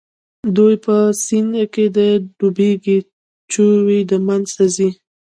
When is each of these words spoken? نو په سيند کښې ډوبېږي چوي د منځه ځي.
نو 0.53 0.65
په 0.85 0.95
سيند 1.23 1.53
کښې 1.73 1.85
ډوبېږي 2.37 2.97
چوي 3.53 3.99
د 4.09 4.11
منځه 4.27 4.63
ځي. 4.75 4.89